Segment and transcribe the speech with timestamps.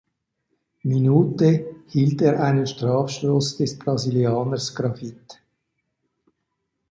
[0.81, 5.37] Minute, hielt er einen Strafstoß des Brasilianers Grafite.